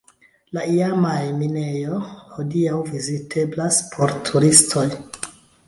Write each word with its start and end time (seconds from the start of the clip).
La 0.57 0.61
iama 0.75 1.11
minejo 1.41 1.99
hodiaŭ 2.39 2.81
viziteblas 2.89 3.81
por 3.93 4.17
turistoj. 4.33 4.91